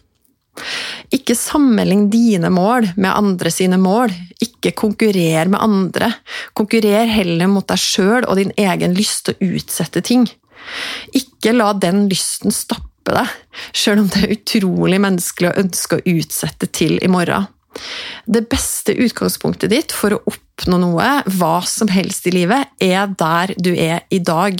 Ikke 1.14 1.36
sammenlign 1.38 2.08
dine 2.12 2.50
mål 2.52 2.90
med 2.96 3.10
andre 3.10 3.52
sine 3.54 3.78
mål, 3.80 4.12
ikke 4.42 4.74
konkurrer 4.78 5.50
med 5.50 5.62
andre. 5.62 6.10
Konkurrer 6.58 7.10
heller 7.10 7.50
mot 7.50 7.66
deg 7.70 7.80
sjøl 7.80 8.26
og 8.26 8.38
din 8.38 8.52
egen 8.58 8.94
lyst 8.98 9.26
til 9.26 9.38
å 9.38 9.50
utsette 9.56 10.02
ting. 10.06 10.28
Ikke 11.16 11.54
la 11.56 11.72
den 11.72 12.04
lysten 12.10 12.54
stoppe 12.54 12.89
stoppe 13.00 13.16
det, 13.16 13.28
sjøl 13.72 14.02
om 14.02 14.08
det 14.08 14.22
er 14.22 14.34
utrolig 14.36 15.00
menneskelig 15.00 15.50
å 15.50 15.58
ønske 15.60 15.98
å 15.98 16.04
utsette 16.04 16.66
til 16.72 16.98
i 17.02 17.08
morgen. 17.08 17.46
Det 18.26 18.48
beste 18.50 18.92
utgangspunktet 18.92 19.70
ditt 19.70 19.92
for 19.92 20.12
å 20.12 20.22
oppnå 20.26 20.78
noe, 20.78 21.22
hva 21.26 21.60
som 21.64 21.88
helst 21.88 22.26
i 22.26 22.34
livet, 22.34 22.68
er 22.80 23.06
der 23.08 23.54
du 23.56 23.72
er 23.74 24.04
i 24.10 24.18
dag. 24.18 24.58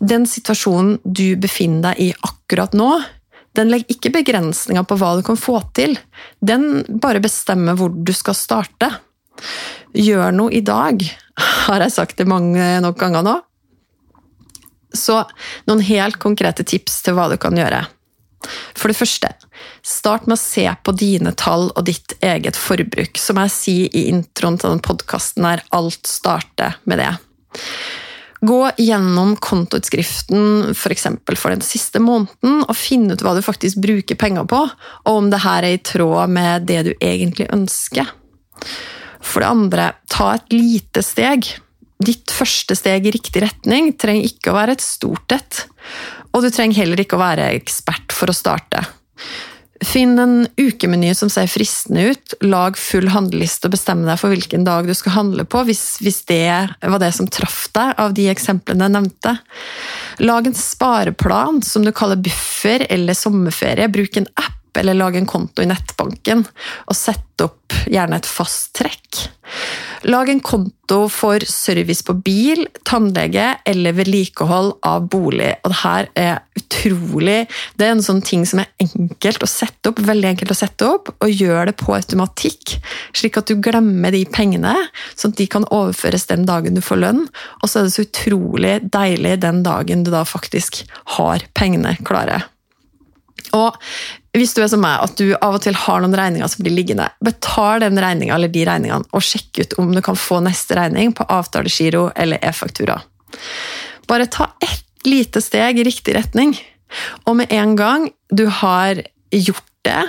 Den 0.00 0.26
situasjonen 0.26 1.00
du 1.04 1.36
befinner 1.36 1.92
deg 1.92 2.00
i 2.00 2.12
akkurat 2.22 2.72
nå, 2.74 3.02
den 3.52 3.68
legger 3.68 3.92
ikke 3.92 4.14
begrensninger 4.14 4.84
på 4.88 4.96
hva 4.96 5.16
du 5.18 5.22
kan 5.26 5.36
få 5.36 5.58
til. 5.76 5.98
Den 6.40 6.86
bare 6.88 7.20
bestemmer 7.20 7.76
hvor 7.76 7.92
du 7.92 8.12
skal 8.16 8.38
starte. 8.38 8.88
Gjør 9.92 10.32
noe 10.32 10.54
i 10.56 10.62
dag, 10.64 11.02
har 11.66 11.84
jeg 11.84 11.92
sagt 11.92 12.22
det 12.22 12.30
mange 12.30 12.78
nok 12.80 12.96
ganger 13.02 13.26
nå. 13.26 13.34
Så 14.96 15.22
noen 15.68 15.82
helt 15.86 16.20
konkrete 16.22 16.64
tips 16.68 17.00
til 17.06 17.16
hva 17.16 17.28
du 17.32 17.38
kan 17.40 17.56
gjøre. 17.58 17.84
For 18.74 18.90
det 18.90 18.98
første, 18.98 19.30
start 19.86 20.26
med 20.26 20.36
å 20.36 20.42
se 20.42 20.66
på 20.84 20.94
dine 20.98 21.32
tall 21.38 21.68
og 21.70 21.84
ditt 21.86 22.16
eget 22.24 22.58
forbruk. 22.58 23.18
Som 23.20 23.40
jeg 23.42 23.54
sier 23.54 23.98
i 23.98 24.06
introen 24.10 24.58
til 24.58 24.72
denne 24.72 24.84
podkasten, 24.84 25.46
er 25.46 25.64
alt 25.74 26.08
starter 26.10 26.78
med 26.90 27.02
det. 27.02 27.12
Gå 28.42 28.60
gjennom 28.82 29.36
kontoutskriften. 29.38 30.72
For, 30.74 30.94
for 31.38 31.54
den 31.54 31.62
siste 31.62 32.02
måneden 32.02 32.64
og 32.66 32.74
finn 32.74 33.06
ut 33.12 33.22
hva 33.22 33.36
du 33.36 33.42
faktisk 33.44 33.78
bruker 33.84 34.18
penger 34.18 34.48
på, 34.50 34.64
og 35.06 35.20
om 35.20 35.30
det 35.30 35.44
her 35.44 35.62
er 35.62 35.76
i 35.76 35.84
tråd 35.86 36.32
med 36.34 36.66
det 36.70 36.80
du 36.88 36.92
egentlig 36.98 37.46
ønsker. 37.54 38.10
For 39.22 39.44
det 39.44 39.52
andre, 39.54 39.92
ta 40.10 40.32
et 40.34 40.50
lite 40.54 41.04
steg. 41.06 41.46
Ditt 42.02 42.32
første 42.34 42.76
steg 42.78 43.06
i 43.06 43.14
riktig 43.14 43.44
retning 43.44 43.92
trenger 44.00 44.26
ikke 44.26 44.52
å 44.52 44.58
være 44.58 44.76
et 44.76 44.84
stort 44.84 45.34
et, 45.34 45.62
og 46.32 46.44
du 46.44 46.50
trenger 46.50 46.82
heller 46.82 47.02
ikke 47.02 47.18
å 47.18 47.22
være 47.22 47.52
ekspert 47.58 48.14
for 48.16 48.32
å 48.32 48.36
starte. 48.36 48.82
Finn 49.82 50.14
en 50.20 50.44
ukemeny 50.60 51.10
som 51.18 51.30
ser 51.32 51.48
fristende 51.50 52.12
ut, 52.12 52.34
lag 52.46 52.76
full 52.78 53.08
handleliste 53.10 53.66
og 53.66 53.74
bestemme 53.74 54.06
deg 54.06 54.20
for 54.20 54.30
hvilken 54.30 54.66
dag 54.66 54.86
du 54.86 54.94
skal 54.94 55.16
handle 55.16 55.44
på, 55.48 55.64
hvis, 55.66 55.98
hvis 56.04 56.22
det 56.30 56.46
var 56.78 57.02
det 57.02 57.10
som 57.16 57.26
traff 57.26 57.64
deg 57.74 57.98
av 58.02 58.14
de 58.14 58.28
eksemplene 58.30 58.86
jeg 58.86 58.94
nevnte. 58.94 59.34
Lag 60.22 60.46
en 60.46 60.58
spareplan 60.58 61.62
som 61.66 61.86
du 61.86 61.90
kaller 61.94 62.20
buffer 62.22 62.86
eller 62.92 63.18
sommerferie. 63.18 63.90
Bruk 63.90 64.20
en 64.20 64.30
app 64.38 64.78
eller 64.78 64.96
lag 64.96 65.16
en 65.18 65.28
konto 65.28 65.64
i 65.64 65.68
nettbanken, 65.68 66.46
og 66.86 66.96
sett 66.96 67.44
opp 67.44 67.74
gjerne 67.90 68.22
et 68.22 68.28
fast 68.28 68.72
trekk. 68.78 69.26
Lag 70.02 70.28
en 70.28 70.40
konto 70.42 71.04
for 71.12 71.44
service 71.46 72.02
på 72.02 72.14
bil, 72.26 72.64
tannlege 72.88 73.44
eller 73.68 73.94
vedlikehold 73.94 74.72
av 74.86 75.04
bolig. 75.12 75.52
Og 75.62 75.70
det 75.70 75.78
her 75.82 76.08
er 76.18 76.40
utrolig 76.58 77.44
Det 77.78 77.86
er 77.86 77.92
en 77.94 78.02
sånn 78.02 78.22
ting 78.26 78.42
som 78.48 78.62
er 78.62 78.70
enkelt 78.82 79.44
å 79.44 79.50
sette 79.50 79.92
opp, 79.92 80.00
veldig 80.02 80.32
enkelt 80.32 80.54
å 80.54 80.58
sette 80.58 80.88
opp, 80.88 81.12
og 81.22 81.30
gjør 81.30 81.70
det 81.70 81.76
på 81.78 81.94
automatikk, 81.94 82.74
slik 83.14 83.38
at 83.38 83.50
du 83.50 83.60
glemmer 83.62 84.14
de 84.14 84.24
pengene, 84.26 84.74
sånn 85.14 85.36
at 85.36 85.38
de 85.38 85.46
kan 85.52 85.68
overføres 85.70 86.26
den 86.30 86.48
dagen 86.48 86.74
du 86.74 86.82
får 86.82 87.02
lønn. 87.04 87.22
Og 87.62 87.70
så 87.70 87.80
er 87.80 87.86
det 87.86 87.94
så 87.94 88.06
utrolig 88.08 88.74
deilig 88.90 89.36
den 89.44 89.62
dagen 89.62 90.02
du 90.02 90.10
da 90.10 90.24
faktisk 90.26 90.82
har 91.18 91.46
pengene 91.54 91.94
klare. 92.02 92.42
Og 93.54 93.76
hvis 94.36 94.54
du 94.56 94.62
er 94.64 94.70
som 94.72 94.80
meg, 94.80 94.96
at 95.04 95.18
du 95.20 95.34
av 95.36 95.58
og 95.58 95.64
til 95.64 95.76
har 95.76 96.00
noen 96.00 96.16
regninger 96.16 96.48
som 96.48 96.64
blir 96.64 96.72
liggende, 96.72 97.08
betal 97.24 97.82
den 97.84 98.00
regninga 98.00 98.36
eller 98.36 98.52
de 98.52 98.64
regningene, 98.68 99.08
og 99.12 99.24
sjekk 99.26 99.60
ut 99.60 99.76
om 99.82 99.92
du 99.92 100.00
kan 100.04 100.16
få 100.16 100.40
neste 100.44 100.78
regning 100.78 101.12
på 101.16 101.26
avtalegiro 101.28 102.06
eller 102.16 102.40
e-faktura. 102.40 102.96
Bare 104.08 104.30
ta 104.32 104.48
ett 104.64 104.88
lite 105.04 105.42
steg 105.44 105.82
i 105.82 105.84
riktig 105.84 106.16
retning, 106.16 106.56
og 107.26 107.36
med 107.42 107.52
en 107.52 107.76
gang 107.76 108.08
du 108.32 108.46
har 108.62 109.04
gjort 109.32 109.68
det, 109.82 110.02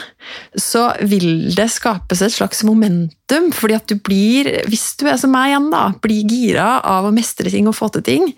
så 0.59 0.85
vil 1.01 1.49
det 1.55 1.67
skapes 1.73 2.21
et 2.21 2.33
slags 2.33 2.63
momentum. 2.63 3.51
fordi 3.51 3.73
at 3.73 3.87
du 3.89 3.95
blir, 3.95 4.49
hvis 4.69 4.95
du 4.99 5.07
er 5.09 5.17
som 5.17 5.33
meg 5.33 5.51
igjen, 5.51 5.71
da, 5.73 5.87
blir 6.01 6.29
gira 6.29 6.79
av 6.79 7.07
å 7.07 7.13
mestre 7.15 7.49
ting 7.49 7.67
og 7.67 7.75
få 7.75 7.89
til 7.93 8.05
ting. 8.05 8.33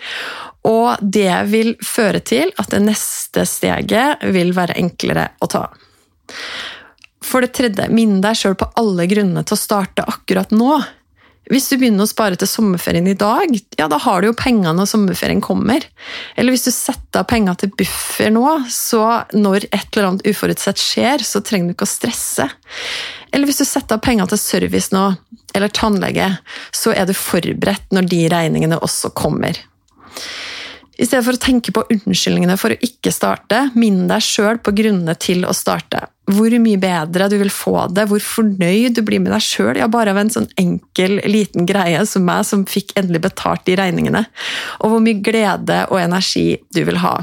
Og 0.66 1.02
det 1.02 1.32
vil 1.52 1.76
føre 1.86 2.22
til 2.26 2.54
at 2.62 2.72
det 2.74 2.82
neste 2.86 3.46
steget 3.50 4.26
vil 4.34 4.54
være 4.58 4.78
enklere 4.82 5.30
å 5.44 5.50
ta. 5.52 5.68
For 7.26 7.42
det 7.42 7.56
tredje, 7.58 7.90
minn 7.94 8.20
deg 8.22 8.38
sjøl 8.38 8.58
på 8.58 8.70
alle 8.80 9.08
grunnene 9.10 9.46
til 9.46 9.58
å 9.58 9.62
starte 9.62 10.06
akkurat 10.10 10.54
nå. 10.54 10.78
Hvis 11.46 11.68
du 11.70 11.76
begynner 11.78 12.08
å 12.08 12.10
spare 12.10 12.38
til 12.42 12.50
sommerferien 12.50 13.06
i 13.06 13.18
dag, 13.18 13.52
ja, 13.78 13.86
da 13.90 14.00
har 14.02 14.22
du 14.22 14.32
jo 14.32 14.38
penger 14.38 14.74
når 14.74 14.90
sommerferien 14.90 15.44
kommer. 15.46 15.84
Eller 16.34 16.56
hvis 16.56 16.66
du 16.66 16.72
setter 16.74 17.22
av 17.22 17.28
penger 17.30 17.60
til 17.62 17.74
buffer 17.78 18.34
nå, 18.34 18.46
så 18.74 19.04
når 19.38 19.68
et 19.68 19.86
eller 19.92 20.10
annet 20.10 20.26
uforutsett 20.26 20.82
skjer, 20.82 21.26
så 21.26 21.44
trenger 21.46 21.70
du 21.70 21.76
ikke 21.76 21.86
å 21.86 21.94
stresse. 21.94 22.50
Eller 23.30 23.50
hvis 23.50 23.62
du 23.62 23.68
setter 23.68 24.00
av 24.00 24.06
penger 24.06 24.32
til 24.32 24.42
service 24.42 24.90
nå, 24.96 25.06
eller 25.54 25.74
tannlege, 25.74 26.32
så 26.74 26.96
er 26.98 27.06
du 27.06 27.14
forberedt 27.18 27.94
når 27.94 28.10
de 28.10 28.26
regningene 28.34 28.82
også 28.82 29.14
kommer. 29.18 29.62
I 30.96 31.04
stedet 31.04 31.26
for 31.26 31.36
å 31.36 31.42
tenke 31.42 31.74
på 31.76 31.84
unnskyldningene 31.92 32.56
for 32.60 32.72
å 32.72 32.80
ikke 32.88 33.12
starte, 33.12 33.66
minn 33.76 34.06
deg 34.08 34.24
sjøl 34.24 34.62
på 34.64 34.72
grunnene 34.78 35.16
til 35.20 35.44
å 35.48 35.54
starte. 35.56 36.06
Hvor 36.32 36.54
mye 36.64 36.80
bedre 36.82 37.28
du 37.30 37.36
vil 37.42 37.52
få 37.54 37.76
det, 37.94 38.08
hvor 38.10 38.24
fornøyd 38.24 38.96
du 38.98 39.02
blir 39.06 39.20
med 39.22 39.34
deg 39.36 39.44
sjøl. 39.44 39.76
Ja, 39.82 39.90
bare 39.92 40.16
av 40.16 40.22
en 40.22 40.32
sånn 40.34 40.48
enkel, 40.62 41.20
liten 41.28 41.68
greie 41.70 42.06
som 42.10 42.24
meg, 42.28 42.46
som 42.48 42.64
fikk 42.70 42.96
endelig 43.00 43.26
betalt 43.28 43.66
de 43.68 43.76
regningene. 43.78 44.24
Og 44.80 44.94
hvor 44.94 45.04
mye 45.04 45.20
glede 45.26 45.84
og 45.92 46.00
energi 46.02 46.48
du 46.74 46.82
vil 46.88 47.02
ha. 47.04 47.18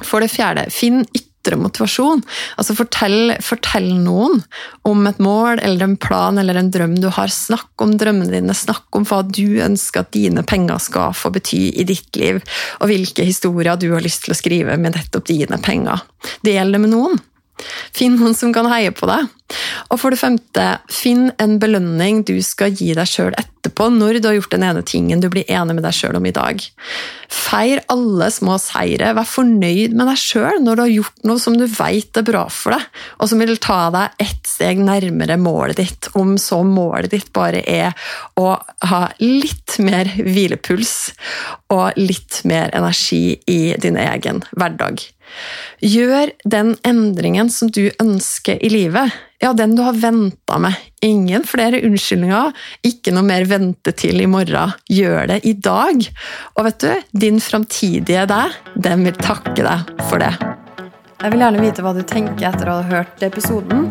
For 0.00 0.24
det 0.24 0.32
fjerde, 0.32 0.70
finn 0.72 1.04
ytre 1.42 1.58
motivasjon. 1.58 2.22
Altså 2.56 2.76
fortell, 2.78 3.34
fortell, 3.42 3.90
noen 4.02 4.40
om 4.88 5.06
et 5.10 5.18
mål 5.22 5.60
eller 5.62 5.84
en 5.84 5.96
plan 6.00 6.38
eller 6.38 6.58
en 6.58 6.70
drøm 6.70 6.96
du 7.02 7.08
har. 7.10 7.32
Snakk 7.32 7.82
om 7.82 7.96
drømmene 7.98 8.30
dine, 8.30 8.54
snakk 8.54 8.86
om 8.94 9.06
hva 9.08 9.22
du 9.26 9.58
ønsker 9.62 10.04
at 10.04 10.14
dine 10.14 10.44
penger 10.46 10.78
skal 10.82 11.16
få 11.16 11.32
bety 11.34 11.64
i 11.74 11.86
ditt 11.88 12.14
liv, 12.16 12.40
og 12.80 12.90
hvilke 12.90 13.26
historier 13.26 13.76
du 13.80 13.90
har 13.92 14.04
lyst 14.04 14.26
til 14.26 14.34
å 14.34 14.38
skrive 14.38 14.78
med 14.78 14.96
nettopp 14.96 15.26
dine 15.28 15.58
penger. 15.62 16.06
Del 16.46 16.72
det 16.72 16.82
med 16.82 16.94
noen. 16.94 17.20
Finn 17.96 18.18
noen 18.20 18.36
som 18.36 18.52
kan 18.54 18.68
heie 18.70 18.92
på 18.94 19.08
deg. 19.10 19.30
Og 19.92 20.00
for 20.00 20.12
det 20.12 20.20
femte, 20.20 20.66
finn 20.92 21.30
en 21.42 21.58
belønning 21.60 22.22
du 22.28 22.38
skal 22.44 22.72
gi 22.76 22.92
deg 22.96 23.08
sjøl 23.08 23.34
etterpå, 23.36 23.88
når 23.92 24.20
du 24.20 24.28
har 24.30 24.36
gjort 24.38 24.54
den 24.54 24.64
ene 24.66 24.82
tingen 24.86 25.20
du 25.22 25.28
blir 25.32 25.48
enig 25.50 25.76
med 25.76 25.84
deg 25.84 25.96
sjøl 25.96 26.16
om 26.18 26.28
i 26.28 26.34
dag. 26.34 26.62
Feir 27.32 27.82
alle 27.92 28.30
små 28.32 28.56
seire, 28.62 29.12
vær 29.16 29.28
fornøyd 29.28 29.96
med 29.96 30.08
deg 30.08 30.20
sjøl 30.20 30.62
når 30.64 30.78
du 30.78 30.84
har 30.84 30.94
gjort 30.94 31.28
noe 31.28 31.42
som 31.42 31.56
du 31.58 31.66
veit 31.68 32.20
er 32.20 32.26
bra 32.26 32.46
for 32.52 32.76
deg, 32.76 32.88
og 33.20 33.30
som 33.30 33.42
vil 33.42 33.56
ta 33.62 33.80
deg 33.94 34.24
ett 34.24 34.48
steg 34.48 34.82
nærmere 34.82 35.38
målet 35.40 35.82
ditt, 35.82 36.10
om 36.18 36.36
så 36.40 36.62
målet 36.66 37.12
ditt 37.12 37.32
bare 37.36 37.62
er 37.68 37.92
å 38.40 38.54
ha 38.88 39.02
litt 39.20 39.78
mer 39.84 40.10
hvilepuls 40.16 41.12
og 41.72 41.98
litt 42.00 42.42
mer 42.48 42.72
energi 42.76 43.36
i 43.48 43.62
din 43.80 44.00
egen 44.00 44.42
hverdag. 44.56 45.04
Gjør 45.82 46.32
den 46.44 46.74
endringen 46.86 47.50
som 47.50 47.70
du 47.72 47.86
ønsker 48.02 48.60
i 48.62 48.70
livet. 48.72 49.14
Ja, 49.42 49.50
den 49.58 49.74
du 49.74 49.82
har 49.82 49.96
venta 49.98 50.58
med. 50.62 50.76
Ingen 51.02 51.42
flere 51.48 51.80
unnskyldninger, 51.82 52.52
ikke 52.86 53.14
noe 53.14 53.26
mer 53.26 53.46
vente 53.50 53.94
til 53.98 54.22
i 54.22 54.28
morgen. 54.30 54.76
Gjør 54.86 55.32
det 55.32 55.40
i 55.48 55.56
dag. 55.58 56.06
Og 56.54 56.68
vet 56.68 56.84
du, 56.84 56.92
din 57.24 57.42
framtidige 57.42 58.26
deg, 58.30 58.60
den 58.78 59.02
vil 59.08 59.18
takke 59.18 59.66
deg 59.66 59.90
for 60.10 60.22
det. 60.22 60.30
Jeg 61.22 61.34
vil 61.34 61.42
gjerne 61.44 61.62
vite 61.62 61.82
hva 61.82 61.92
du 61.94 62.02
tenker 62.06 62.48
etter 62.48 62.70
å 62.70 62.80
ha 62.80 62.86
hørt 62.88 63.26
episoden. 63.26 63.90